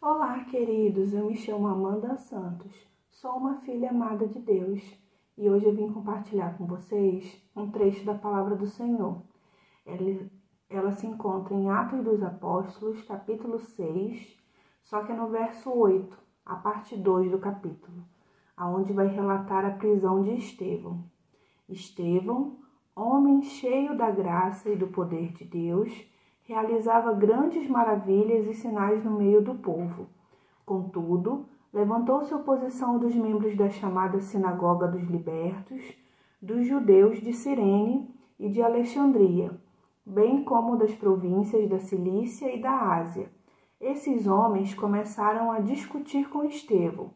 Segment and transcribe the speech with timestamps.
[0.00, 1.12] Olá, queridos.
[1.12, 2.86] Eu me chamo Amanda Santos.
[3.10, 4.80] Sou uma filha amada de Deus
[5.36, 9.20] e hoje eu vim compartilhar com vocês um trecho da palavra do Senhor.
[9.84, 10.30] Ela,
[10.70, 14.38] ela se encontra em Atos dos Apóstolos, capítulo 6,
[14.84, 18.04] só que é no verso 8, a parte 2 do capítulo,
[18.56, 21.04] aonde vai relatar a prisão de Estevão.
[21.68, 22.60] Estevão,
[22.94, 25.90] homem cheio da graça e do poder de Deus,
[26.48, 30.06] realizava grandes maravilhas e sinais no meio do povo.
[30.64, 35.82] Contudo, levantou-se oposição dos membros da chamada Sinagoga dos Libertos,
[36.40, 38.08] dos judeus de Cirene
[38.40, 39.50] e de Alexandria,
[40.06, 43.30] bem como das províncias da Cilícia e da Ásia.
[43.78, 47.10] Esses homens começaram a discutir com Estevão,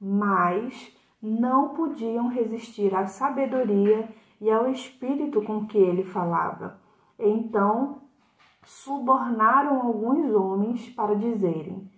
[0.00, 0.92] mas
[1.22, 4.08] não podiam resistir à sabedoria
[4.40, 6.80] e ao espírito com que ele falava.
[7.16, 8.01] Então
[8.64, 11.90] subornaram alguns homens para dizerem: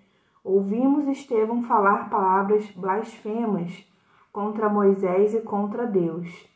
[0.43, 3.87] Ouvimos Estevão falar palavras blasfemas
[4.33, 6.49] contra Moisés e contra Deus.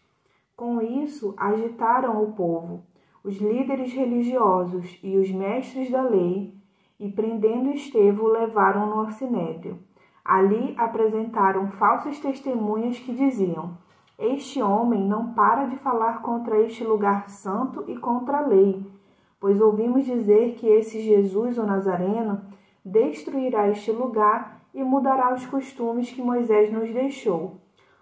[0.56, 2.82] Com isso, agitaram o povo,
[3.22, 6.54] os líderes religiosos e os mestres da lei,
[6.98, 9.78] e prendendo Estevão, levaram-no ao sinédrio.
[10.24, 13.78] Ali apresentaram falsas testemunhas que diziam:
[14.18, 18.97] Este homem não para de falar contra este lugar santo e contra a lei
[19.40, 22.40] pois ouvimos dizer que esse Jesus, o Nazareno,
[22.84, 27.56] destruirá este lugar e mudará os costumes que Moisés nos deixou.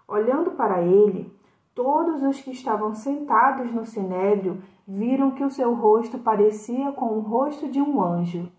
[0.07, 1.31] Olhando para ele,
[1.73, 7.19] todos os que estavam sentados no sinédrio viram que o seu rosto parecia com o
[7.19, 8.51] rosto de um anjo.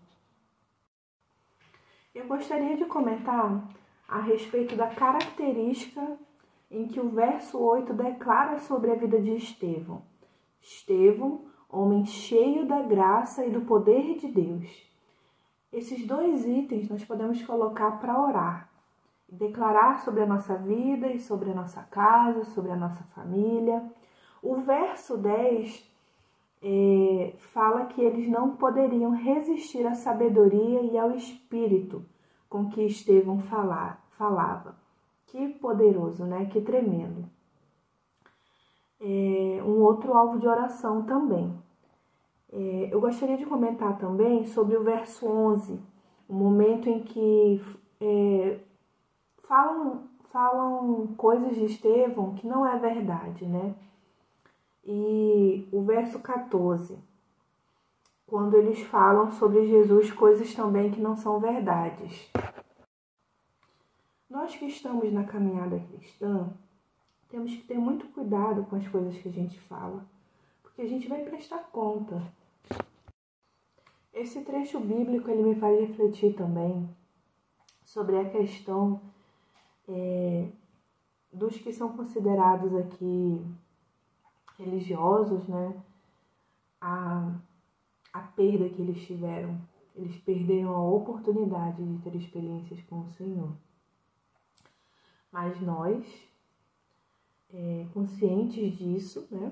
[2.13, 3.67] Eu gostaria de comentar
[4.07, 6.17] a respeito da característica
[6.69, 10.03] em que o verso 8 declara sobre a vida de Estevão.
[10.61, 14.89] Estevão homem cheio da graça e do poder de Deus.
[15.71, 18.69] Esses dois itens nós podemos colocar para orar,
[19.31, 23.83] declarar sobre a nossa vida e sobre a nossa casa, sobre a nossa família.
[24.41, 25.87] O verso 10
[26.63, 32.03] é, fala que eles não poderiam resistir à sabedoria e ao espírito
[32.49, 34.75] com que Estevão falar, falava.
[35.27, 36.45] Que poderoso, né?
[36.45, 37.29] Que tremendo
[38.99, 41.53] é, um outro alvo de oração também.
[42.51, 45.79] É, eu gostaria de comentar também sobre o verso 11,
[46.27, 47.61] o momento em que
[48.01, 48.59] é,
[49.43, 53.75] falam, falam coisas de Estevão que não é verdade, né?
[54.83, 56.97] E o verso 14,
[58.25, 62.31] quando eles falam sobre Jesus coisas também que não são verdades.
[64.29, 66.51] Nós que estamos na caminhada cristã,
[67.29, 70.05] temos que ter muito cuidado com as coisas que a gente fala,
[70.61, 72.21] porque a gente vai prestar conta.
[74.13, 76.89] Esse trecho bíblico ele me faz refletir também
[77.85, 78.99] sobre a questão
[79.87, 80.49] é,
[81.31, 83.45] dos que são considerados aqui
[84.57, 85.81] religiosos, né?
[86.81, 87.33] A,
[88.13, 89.59] a perda que eles tiveram.
[89.95, 93.51] Eles perderam a oportunidade de ter experiências com o Senhor.
[95.31, 96.05] Mas nós,
[97.53, 99.51] é, conscientes disso, né?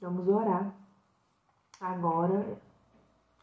[0.00, 0.74] Vamos orar
[1.80, 2.58] agora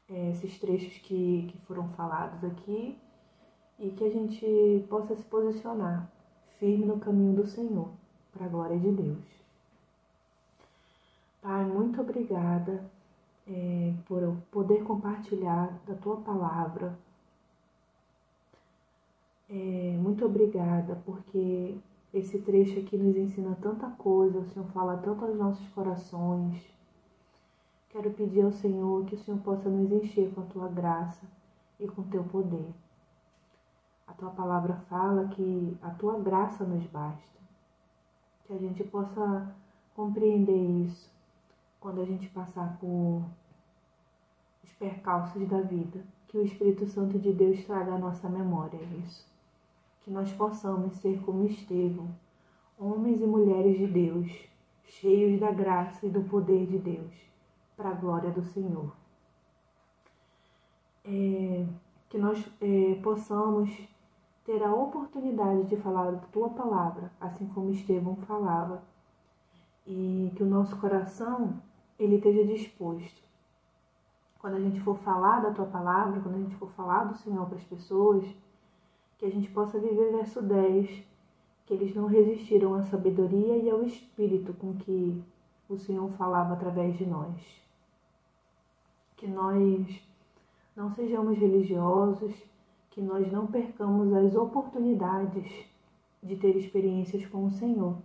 [0.10, 2.98] é, esses trechos que, que foram falados aqui
[3.80, 6.12] e que a gente possa se posicionar
[6.60, 7.90] firme no caminho do Senhor,
[8.32, 9.42] para a glória de Deus.
[11.42, 12.86] Pai, muito obrigada
[13.48, 16.96] é, por eu poder compartilhar da tua palavra.
[19.50, 21.76] É, muito obrigada porque
[22.14, 26.62] esse trecho aqui nos ensina tanta coisa, o Senhor fala tanto aos nossos corações.
[27.90, 31.26] Quero pedir ao Senhor que o Senhor possa nos encher com a tua graça
[31.80, 32.70] e com o teu poder.
[34.06, 37.40] A tua palavra fala que a tua graça nos basta.
[38.46, 39.56] Que a gente possa
[39.96, 41.10] compreender isso
[41.80, 43.24] quando a gente passar por
[44.64, 46.04] os percalços da vida.
[46.28, 49.31] Que o Espírito Santo de Deus traga à nossa memória isso
[50.04, 52.10] que nós possamos ser como Estevão,
[52.78, 54.32] homens e mulheres de Deus,
[54.84, 57.14] cheios da graça e do poder de Deus,
[57.78, 58.92] para a glória do Senhor.
[61.04, 61.66] É,
[62.10, 63.70] que nós é, possamos
[64.46, 68.84] ter a oportunidade de falar da tua palavra, assim como Estevão falava,
[69.86, 71.62] e que o nosso coração
[71.98, 73.22] ele esteja disposto.
[74.40, 77.46] Quando a gente for falar da tua palavra, quando a gente for falar do Senhor
[77.46, 78.26] para as pessoas,
[79.22, 81.04] que a gente possa viver verso 10,
[81.68, 85.22] que eles não resistiram à sabedoria e ao espírito com que
[85.70, 87.40] o Senhor falava através de nós.
[89.16, 90.02] Que nós
[90.76, 92.34] não sejamos religiosos,
[92.90, 95.68] que nós não percamos as oportunidades
[96.24, 97.98] de ter experiências com o Senhor.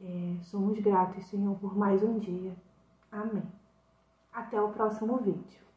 [0.00, 2.54] É, somos gratos, Senhor, por mais um dia.
[3.10, 3.42] Amém.
[4.32, 5.69] Até o próximo vídeo.